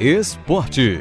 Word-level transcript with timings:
Esporte. 0.00 1.00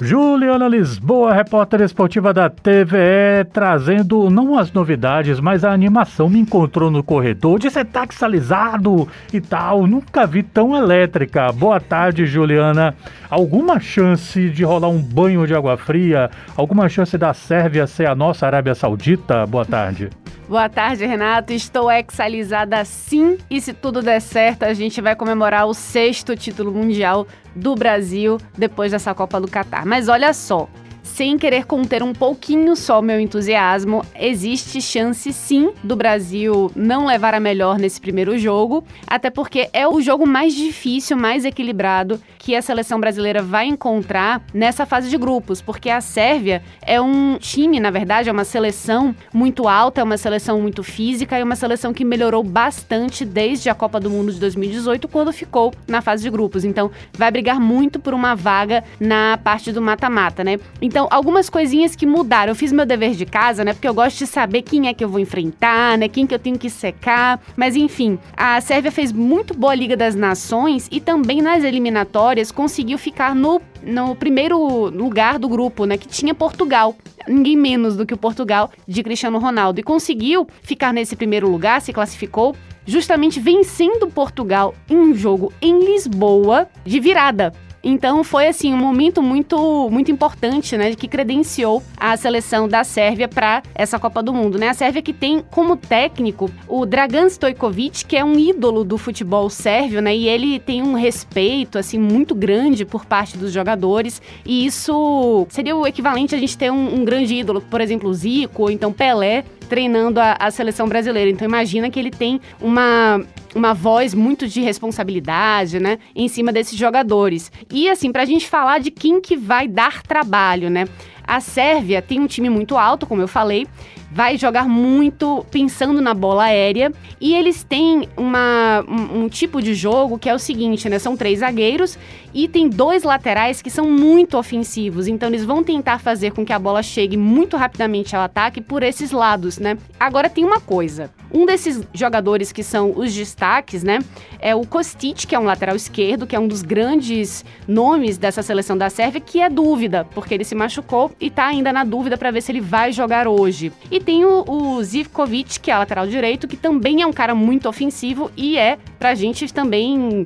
Juliana 0.00 0.66
Lisboa, 0.66 1.32
repórter 1.32 1.82
esportiva 1.82 2.34
da 2.34 2.50
TVE, 2.50 3.44
trazendo 3.52 4.28
não 4.28 4.58
as 4.58 4.72
novidades, 4.72 5.38
mas 5.38 5.62
a 5.62 5.70
animação. 5.70 6.28
Me 6.28 6.40
encontrou 6.40 6.90
no 6.90 7.04
corredor, 7.04 7.60
disse 7.60 7.84
taxalizado 7.84 9.08
e 9.32 9.40
tal. 9.40 9.86
Nunca 9.86 10.26
vi 10.26 10.42
tão 10.42 10.76
elétrica. 10.76 11.52
Boa 11.52 11.78
tarde, 11.78 12.26
Juliana. 12.26 12.96
Alguma 13.30 13.78
chance 13.78 14.50
de 14.50 14.64
rolar 14.64 14.88
um 14.88 15.00
banho 15.00 15.46
de 15.46 15.54
água 15.54 15.76
fria? 15.76 16.28
Alguma 16.56 16.88
chance 16.88 17.16
da 17.16 17.32
Sérvia 17.32 17.86
ser 17.86 18.08
a 18.08 18.16
nossa 18.16 18.44
Arábia 18.44 18.74
Saudita? 18.74 19.46
Boa 19.46 19.64
tarde. 19.64 20.10
Boa 20.48 20.68
tarde, 20.68 21.06
Renato. 21.06 21.52
Estou 21.52 21.90
exalizada 21.90 22.84
sim. 22.84 23.38
E 23.48 23.60
se 23.60 23.72
tudo 23.72 24.02
der 24.02 24.20
certo, 24.20 24.64
a 24.64 24.74
gente 24.74 25.00
vai 25.00 25.16
comemorar 25.16 25.66
o 25.66 25.72
sexto 25.72 26.36
título 26.36 26.72
mundial 26.72 27.26
do 27.54 27.74
Brasil 27.74 28.38
depois 28.56 28.92
dessa 28.92 29.14
Copa 29.14 29.40
do 29.40 29.48
Catar. 29.48 29.86
Mas 29.86 30.08
olha 30.08 30.32
só, 30.32 30.68
sem 31.02 31.36
querer 31.36 31.66
conter 31.66 32.02
um 32.02 32.12
pouquinho 32.12 32.74
só 32.76 33.02
meu 33.02 33.20
entusiasmo, 33.20 34.04
existe 34.18 34.80
chance 34.80 35.32
sim 35.32 35.72
do 35.82 35.96
Brasil 35.96 36.70
não 36.74 37.06
levar 37.06 37.34
a 37.34 37.40
melhor 37.40 37.78
nesse 37.78 38.00
primeiro 38.00 38.38
jogo, 38.38 38.84
até 39.06 39.30
porque 39.30 39.68
é 39.72 39.86
o 39.86 40.00
jogo 40.00 40.26
mais 40.26 40.54
difícil, 40.54 41.16
mais 41.16 41.44
equilibrado 41.44 42.20
que 42.38 42.56
a 42.56 42.62
seleção 42.62 42.98
brasileira 42.98 43.40
vai 43.40 43.66
encontrar 43.66 44.42
nessa 44.52 44.84
fase 44.84 45.08
de 45.08 45.16
grupos, 45.16 45.62
porque 45.62 45.88
a 45.88 46.00
Sérvia 46.00 46.62
é 46.84 47.00
um 47.00 47.38
time, 47.38 47.78
na 47.78 47.90
verdade, 47.90 48.28
é 48.28 48.32
uma 48.32 48.44
seleção 48.44 49.14
muito 49.32 49.68
alta, 49.68 50.00
é 50.00 50.04
uma 50.04 50.16
seleção 50.16 50.60
muito 50.60 50.82
física 50.82 51.38
e 51.38 51.40
é 51.40 51.44
uma 51.44 51.54
seleção 51.54 51.92
que 51.92 52.04
melhorou 52.04 52.42
bastante 52.42 53.24
desde 53.24 53.70
a 53.70 53.74
Copa 53.74 54.00
do 54.00 54.10
Mundo 54.10 54.32
de 54.32 54.40
2018, 54.40 55.06
quando 55.06 55.32
ficou 55.32 55.72
na 55.86 56.02
fase 56.02 56.24
de 56.24 56.30
grupos. 56.30 56.64
Então, 56.64 56.90
vai 57.12 57.30
brigar 57.30 57.60
muito 57.60 58.00
por 58.00 58.12
uma 58.12 58.34
vaga 58.34 58.82
na 58.98 59.38
parte 59.38 59.70
do 59.70 59.80
mata-mata, 59.80 60.42
né? 60.42 60.58
Então, 60.92 61.08
algumas 61.10 61.48
coisinhas 61.48 61.96
que 61.96 62.04
mudaram. 62.04 62.50
Eu 62.50 62.54
fiz 62.54 62.70
meu 62.70 62.84
dever 62.84 63.12
de 63.12 63.24
casa, 63.24 63.64
né? 63.64 63.72
Porque 63.72 63.88
eu 63.88 63.94
gosto 63.94 64.18
de 64.18 64.26
saber 64.26 64.60
quem 64.60 64.88
é 64.88 64.92
que 64.92 65.02
eu 65.02 65.08
vou 65.08 65.18
enfrentar, 65.18 65.96
né? 65.96 66.06
Quem 66.06 66.26
que 66.26 66.34
eu 66.34 66.38
tenho 66.38 66.58
que 66.58 66.68
secar. 66.68 67.40
Mas 67.56 67.76
enfim, 67.76 68.18
a 68.36 68.60
Sérvia 68.60 68.92
fez 68.92 69.10
muito 69.10 69.54
boa 69.54 69.74
Liga 69.74 69.96
das 69.96 70.14
Nações 70.14 70.88
e 70.92 71.00
também 71.00 71.40
nas 71.40 71.64
eliminatórias 71.64 72.52
conseguiu 72.52 72.98
ficar 72.98 73.34
no 73.34 73.58
no 73.82 74.14
primeiro 74.14 74.90
lugar 74.90 75.38
do 75.38 75.48
grupo, 75.48 75.86
né, 75.86 75.96
que 75.96 76.06
tinha 76.06 76.34
Portugal. 76.34 76.94
Ninguém 77.26 77.56
menos 77.56 77.96
do 77.96 78.04
que 78.04 78.12
o 78.12 78.18
Portugal 78.18 78.70
de 78.86 79.02
Cristiano 79.02 79.38
Ronaldo. 79.38 79.80
E 79.80 79.82
conseguiu 79.82 80.46
ficar 80.60 80.92
nesse 80.92 81.16
primeiro 81.16 81.48
lugar, 81.48 81.80
se 81.80 81.90
classificou, 81.90 82.54
justamente 82.84 83.40
vencendo 83.40 84.08
Portugal 84.08 84.74
em 84.90 84.96
um 84.96 85.14
jogo 85.14 85.52
em 85.60 85.84
Lisboa 85.84 86.68
de 86.84 87.00
virada. 87.00 87.52
Então 87.82 88.22
foi 88.22 88.46
assim 88.46 88.72
um 88.72 88.76
momento 88.76 89.22
muito 89.22 89.88
muito 89.90 90.10
importante, 90.10 90.76
né, 90.76 90.94
que 90.94 91.08
credenciou 91.08 91.82
a 91.96 92.16
seleção 92.16 92.68
da 92.68 92.84
Sérvia 92.84 93.28
para 93.28 93.62
essa 93.74 93.98
Copa 93.98 94.22
do 94.22 94.32
Mundo, 94.32 94.58
né? 94.58 94.68
A 94.68 94.74
Sérvia 94.74 95.02
que 95.02 95.12
tem 95.12 95.42
como 95.50 95.76
técnico 95.76 96.50
o 96.68 96.86
Dragan 96.86 97.26
Stojkovic, 97.26 98.04
que 98.04 98.16
é 98.16 98.24
um 98.24 98.38
ídolo 98.38 98.84
do 98.84 98.96
futebol 98.96 99.50
sérvio, 99.50 100.00
né? 100.00 100.14
E 100.14 100.28
ele 100.28 100.58
tem 100.60 100.82
um 100.82 100.94
respeito 100.94 101.78
assim 101.78 101.98
muito 101.98 102.34
grande 102.34 102.84
por 102.84 103.04
parte 103.04 103.36
dos 103.36 103.52
jogadores, 103.52 104.22
e 104.44 104.64
isso 104.66 105.46
seria 105.48 105.76
o 105.76 105.86
equivalente 105.86 106.34
a 106.34 106.38
gente 106.38 106.56
ter 106.56 106.70
um, 106.70 106.94
um 106.94 107.04
grande 107.04 107.34
ídolo, 107.34 107.60
por 107.60 107.80
exemplo, 107.80 108.12
Zico 108.12 108.62
ou 108.62 108.70
então 108.70 108.92
Pelé, 108.92 109.44
treinando 109.72 110.20
a, 110.20 110.36
a, 110.38 110.50
seleção 110.50 110.86
brasileira. 110.86 111.30
Então 111.30 111.48
imagina 111.48 111.88
que 111.88 111.98
ele 111.98 112.10
tem 112.10 112.38
uma 112.60 113.22
uma 113.54 113.72
voz 113.72 114.14
muito 114.14 114.46
de 114.46 114.60
responsabilidade, 114.60 115.78
né, 115.78 115.98
em 116.14 116.26
cima 116.28 116.52
desses 116.52 116.76
jogadores. 116.78 117.50
E 117.70 117.88
assim, 117.88 118.12
para 118.12 118.22
a 118.22 118.26
gente 118.26 118.46
falar 118.46 118.80
de 118.80 118.90
quem 118.90 119.18
que 119.18 119.34
vai 119.34 119.66
dar 119.66 120.02
trabalho, 120.02 120.68
né? 120.68 120.86
A 121.22 121.40
Sérvia 121.40 122.02
tem 122.02 122.20
um 122.20 122.26
time 122.26 122.50
muito 122.50 122.76
alto, 122.76 123.06
como 123.06 123.22
eu 123.22 123.28
falei, 123.28 123.66
vai 124.12 124.36
jogar 124.36 124.68
muito 124.68 125.44
pensando 125.50 126.00
na 126.00 126.12
bola 126.12 126.44
aérea. 126.44 126.92
E 127.20 127.34
eles 127.34 127.64
têm 127.64 128.08
uma, 128.16 128.84
um, 128.86 129.24
um, 129.24 129.28
tipo 129.28 129.62
de 129.62 129.74
jogo 129.74 130.18
que 130.18 130.28
é 130.28 130.34
o 130.34 130.38
seguinte, 130.38 130.88
né? 130.88 130.98
São 130.98 131.16
três 131.16 131.38
zagueiros 131.38 131.98
e 132.34 132.46
tem 132.46 132.68
dois 132.68 133.02
laterais 133.02 133.62
que 133.62 133.70
são 133.70 133.90
muito 133.90 134.36
ofensivos. 134.36 135.08
Então 135.08 135.28
eles 135.28 135.44
vão 135.44 135.62
tentar 135.62 135.98
fazer 135.98 136.32
com 136.32 136.44
que 136.44 136.52
a 136.52 136.58
bola 136.58 136.82
chegue 136.82 137.16
muito 137.16 137.56
rapidamente 137.56 138.14
ao 138.14 138.22
ataque 138.22 138.60
por 138.60 138.82
esses 138.82 139.10
lados, 139.10 139.58
né? 139.58 139.78
Agora 139.98 140.28
tem 140.28 140.44
uma 140.44 140.60
coisa. 140.60 141.10
Um 141.32 141.46
desses 141.46 141.80
jogadores 141.94 142.52
que 142.52 142.62
são 142.62 142.92
os 142.94 143.14
destaques, 143.14 143.82
né? 143.82 144.00
É 144.38 144.54
o 144.54 144.66
Kostic, 144.66 145.26
que 145.26 145.34
é 145.34 145.38
um 145.38 145.44
lateral 145.44 145.74
esquerdo, 145.74 146.26
que 146.26 146.36
é 146.36 146.38
um 146.38 146.46
dos 146.46 146.60
grandes 146.60 147.44
nomes 147.66 148.18
dessa 148.18 148.42
seleção 148.42 148.76
da 148.76 148.90
Sérvia, 148.90 149.20
que 149.20 149.40
é 149.40 149.48
dúvida, 149.48 150.06
porque 150.14 150.34
ele 150.34 150.44
se 150.44 150.54
machucou 150.54 151.10
e 151.18 151.30
tá 151.30 151.46
ainda 151.46 151.72
na 151.72 151.84
dúvida 151.84 152.18
para 152.18 152.30
ver 152.30 152.42
se 152.42 152.52
ele 152.52 152.60
vai 152.60 152.92
jogar 152.92 153.26
hoje. 153.26 153.72
E 153.90 154.01
tem 154.02 154.24
o, 154.24 154.44
o 154.48 154.82
Zivkovic, 154.82 155.60
que 155.60 155.70
é 155.70 155.78
lateral 155.78 156.06
direito, 156.06 156.48
que 156.48 156.56
também 156.56 157.02
é 157.02 157.06
um 157.06 157.12
cara 157.12 157.34
muito 157.34 157.68
ofensivo 157.68 158.30
e 158.36 158.58
é 158.58 158.78
pra 158.98 159.14
gente 159.14 159.52
também 159.52 160.24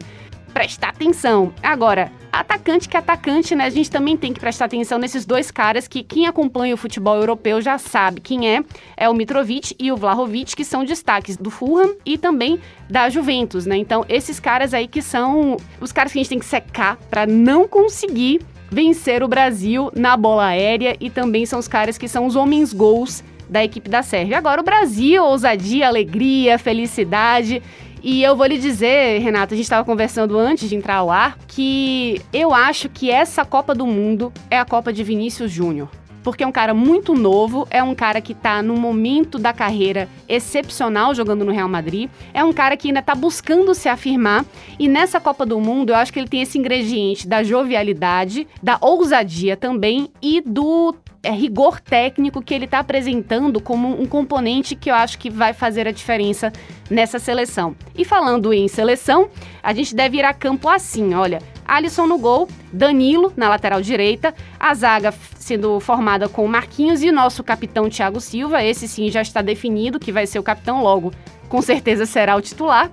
prestar 0.53 0.89
atenção. 0.89 1.53
Agora, 1.63 2.11
atacante 2.33 2.89
que 2.89 2.97
é 2.97 3.01
atacante, 3.01 3.55
né? 3.55 3.65
A 3.65 3.71
gente 3.71 3.91
também 3.91 4.17
tem 4.17 4.33
que 4.33 4.41
prestar 4.41 4.65
atenção 4.65 4.99
nesses 4.99 5.27
dois 5.27 5.51
caras 5.51 5.87
que 5.87 6.03
quem 6.03 6.27
acompanha 6.27 6.75
o 6.75 6.79
futebol 6.79 7.17
europeu 7.17 7.61
já 7.61 7.77
sabe 7.79 8.21
quem 8.21 8.49
é. 8.49 8.63
É 8.97 9.09
o 9.09 9.15
Mitrovic 9.15 9.75
e 9.79 9.93
o 9.93 9.97
Vlahovic, 9.97 10.57
que 10.57 10.65
são 10.65 10.85
destaques 10.85 11.37
do 11.37 11.51
Fulham 11.51 11.97
e 12.05 12.17
também 12.17 12.59
da 12.89 13.09
Juventus, 13.11 13.67
né? 13.67 13.77
Então, 13.77 14.05
esses 14.09 14.41
caras 14.41 14.73
aí 14.73 14.89
que 14.89 15.03
são 15.03 15.57
os 15.81 15.93
caras 15.93 16.13
que 16.13 16.19
a 16.19 16.23
gente 16.23 16.31
tem 16.31 16.39
que 16.39 16.47
secar 16.47 16.97
para 17.11 17.27
não 17.27 17.69
conseguir 17.69 18.41
vencer 18.71 19.23
o 19.23 19.29
Brasil 19.29 19.91
na 19.95 20.17
bola 20.17 20.47
aérea 20.47 20.97
e 20.99 21.11
também 21.11 21.47
são 21.47 21.59
os 21.59 21.69
caras 21.69 21.97
que 21.97 22.09
são 22.09 22.27
os 22.27 22.35
homens 22.35 22.73
gols 22.73 23.23
da 23.49 23.65
equipe 23.65 23.89
da 23.89 24.03
Sérvia. 24.03 24.39
Agora 24.39 24.61
o 24.61 24.65
Brasil, 24.65 25.25
ousadia, 25.25 25.87
alegria, 25.87 26.59
felicidade. 26.59 27.63
E 28.03 28.23
eu 28.23 28.37
vou 28.37 28.47
lhe 28.47 28.59
dizer, 28.59 29.21
Renato, 29.21 29.55
a 29.55 29.57
gente 29.57 29.65
estava 29.65 29.85
conversando 29.85 30.39
antes 30.39 30.69
de 30.69 30.77
entrar 30.77 30.97
ao 30.97 31.11
ar, 31.11 31.37
que 31.49 32.21
eu 32.33 32.55
acho 32.55 32.89
que 32.89 33.11
essa 33.11 33.45
Copa 33.45 33.75
do 33.75 33.87
Mundo 33.87 34.33
é 34.51 34.59
a 34.59 34.65
Copa 34.65 34.93
de 34.93 35.03
Vinícius 35.03 35.51
Júnior 35.51 35.89
porque 36.27 36.43
é 36.43 36.47
um 36.47 36.51
cara 36.51 36.75
muito 36.75 37.15
novo, 37.15 37.69
é 37.71 37.81
um 37.81 37.95
cara 37.95 38.21
que 38.21 38.35
tá 38.35 38.61
num 38.61 38.77
momento 38.77 39.39
da 39.39 39.53
carreira 39.53 40.09
excepcional 40.29 41.15
jogando 41.15 41.45
no 41.45 41.53
Real 41.53 41.69
Madrid, 41.69 42.11
é 42.35 42.43
um 42.43 42.53
cara 42.53 42.77
que 42.77 42.89
ainda 42.89 43.01
tá 43.01 43.15
buscando 43.15 43.73
se 43.77 43.89
afirmar 43.89 44.45
e 44.77 44.89
nessa 44.89 45.21
Copa 45.21 45.47
do 45.47 45.61
Mundo 45.61 45.91
eu 45.91 45.95
acho 45.95 46.13
que 46.13 46.19
ele 46.19 46.27
tem 46.27 46.43
esse 46.43 46.59
ingrediente 46.59 47.29
da 47.29 47.45
jovialidade, 47.45 48.45
da 48.61 48.77
ousadia 48.81 49.57
também 49.57 50.11
e 50.21 50.41
do 50.41 50.97
é, 51.23 51.31
rigor 51.31 51.81
técnico 51.81 52.43
que 52.43 52.53
ele 52.53 52.65
está 52.65 52.81
apresentando 52.81 53.61
como 53.61 53.89
um 53.89 54.05
componente 54.05 54.75
que 54.75 54.91
eu 54.91 54.97
acho 54.97 55.21
que 55.21 55.31
vai 55.31 55.53
fazer 55.53 55.87
a 55.87 55.93
diferença 55.93 56.53
nessa 56.91 57.21
seleção. 57.21 57.77
E 57.97 58.05
falando 58.05 58.53
em 58.53 58.67
seleção, 58.67 59.29
a 59.63 59.73
gente 59.73 59.95
deve 59.95 60.17
ir 60.17 60.25
a 60.25 60.35
campo 60.35 60.69
assim, 60.69 61.15
olha, 61.15 61.41
Alisson 61.67 62.07
no 62.07 62.19
gol, 62.19 62.49
Danilo 62.73 63.33
na 63.37 63.49
lateral 63.49 63.81
direita, 63.81 64.35
a 64.59 64.75
zaga 64.75 65.13
sendo 65.39 65.79
formada 65.81 66.29
com 66.29 66.47
Marquinhos 66.47 67.03
e 67.03 67.13
nosso 67.13 67.45
capitão 67.45 67.89
Thiago 67.89 68.21
Silva, 68.21 68.65
esse 68.65 68.89
sim 68.89 69.11
já 69.11 69.23
está 69.23 69.43
definido 69.43 69.99
que 69.99 70.13
vai 70.13 70.27
ser 70.27 70.39
o 70.39 70.43
capitão 70.43 70.83
logo, 70.83 71.13
com 71.49 71.63
certeza 71.63 72.07
será 72.07 72.37
o 72.37 72.41
titular. 72.41 72.91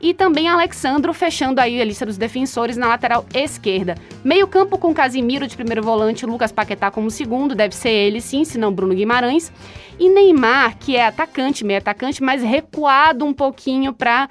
E 0.00 0.12
também 0.12 0.46
Alexandro 0.46 1.14
fechando 1.14 1.62
aí 1.62 1.80
a 1.80 1.84
lista 1.84 2.04
dos 2.04 2.18
defensores 2.18 2.76
na 2.76 2.88
lateral 2.88 3.24
esquerda. 3.32 3.94
Meio 4.22 4.46
campo 4.46 4.76
com 4.76 4.92
Casimiro 4.92 5.46
de 5.46 5.56
primeiro 5.56 5.82
volante, 5.82 6.26
Lucas 6.26 6.52
Paquetá 6.52 6.90
como 6.90 7.10
segundo, 7.10 7.54
deve 7.54 7.74
ser 7.74 7.88
ele 7.88 8.20
sim, 8.20 8.44
se 8.44 8.58
não 8.58 8.70
Bruno 8.70 8.94
Guimarães. 8.94 9.50
E 9.98 10.10
Neymar, 10.10 10.76
que 10.76 10.94
é 10.94 11.06
atacante, 11.06 11.64
meio 11.64 11.78
atacante, 11.78 12.22
mas 12.22 12.42
recuado 12.42 13.24
um 13.24 13.32
pouquinho 13.32 13.94
para 13.94 14.28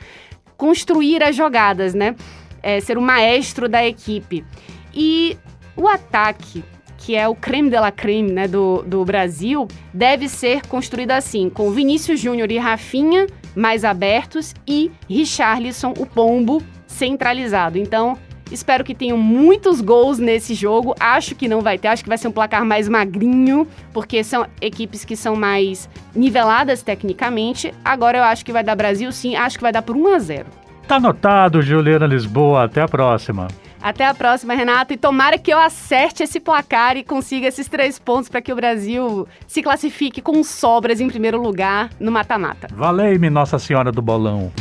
construir 0.56 1.24
as 1.24 1.36
jogadas, 1.36 1.96
né? 1.96 2.16
É, 2.64 2.80
ser 2.80 2.98
o 2.98 3.02
maestro 3.02 3.70
da 3.70 3.86
equipe. 3.86 4.44
E 4.94 5.38
o 5.76 5.88
ataque, 5.88 6.64
que 6.98 7.16
é 7.16 7.28
o 7.28 7.36
creme 7.36 7.70
de 7.70 7.80
la 7.80 7.92
creme 7.92 8.32
né, 8.32 8.48
do, 8.48 8.82
do 8.84 9.06
Brasil, 9.06 9.68
deve 9.94 10.28
ser 10.28 10.66
construído 10.66 11.12
assim, 11.12 11.50
com 11.50 11.70
Vinícius 11.70 12.20
Júnior 12.20 12.50
e 12.50 12.58
Rafinha 12.58 13.28
mais 13.56 13.84
abertos 13.84 14.54
e 14.68 14.92
Richarlison, 15.08 15.94
o 16.00 16.06
pombo, 16.06 16.62
centralizado. 16.88 17.78
Então, 17.78 18.18
Espero 18.52 18.84
que 18.84 18.94
tenham 18.94 19.18
muitos 19.18 19.82
gols 19.82 20.20
nesse 20.20 20.54
jogo. 20.54 20.94
Acho 21.00 21.34
que 21.34 21.48
não 21.48 21.62
vai 21.62 21.80
ter, 21.80 21.88
acho 21.88 22.04
que 22.04 22.10
vai 22.10 22.20
ser 22.20 22.28
um 22.28 22.32
placar 22.32 22.64
mais 22.64 22.88
magrinho, 22.88 23.68
porque 23.92 24.24
são 24.24 24.46
equipes 24.62 25.04
que 25.04 25.16
são 25.16 25.36
mais 25.36 25.90
niveladas 26.14 26.84
tecnicamente. 26.84 27.74
Agora 27.84 28.20
eu 28.20 28.24
acho 28.24 28.46
que 28.46 28.52
vai 28.52 28.64
dar 28.64 28.76
Brasil 28.76 29.12
sim, 29.12 29.36
acho 29.36 29.58
que 29.58 29.64
vai 29.64 29.72
dar 29.72 29.82
por 29.82 29.96
1 29.96 30.08
a 30.08 30.20
0. 30.20 30.46
Tá 30.88 30.96
anotado, 30.98 31.62
Juliana 31.62 32.06
Lisboa. 32.06 32.64
Até 32.66 32.82
a 32.82 32.88
próxima. 32.88 33.48
Até 33.82 34.06
a 34.06 34.14
próxima, 34.14 34.54
Renato. 34.54 34.94
E 34.94 34.98
tomara 34.98 35.38
que 35.38 35.52
eu 35.52 35.60
acerte 35.60 36.24
esse 36.24 36.40
placar 36.40 36.96
e 36.96 37.04
consiga 37.04 37.48
esses 37.48 37.68
três 37.68 38.00
pontos 38.00 38.30
para 38.30 38.42
que 38.42 38.54
o 38.54 38.56
Brasil 38.56 39.28
se 39.46 39.62
classifique 39.62 40.22
com 40.22 40.42
sobras 40.42 41.02
em 41.02 41.08
primeiro 41.10 41.42
lugar 41.42 41.90
no 42.00 42.12
mata-mata. 42.12 42.68
Valei-me, 42.74 43.30
Nossa 43.30 43.60
Senhora 43.60 43.92
do 43.92 44.02
Bolão. 44.02 44.52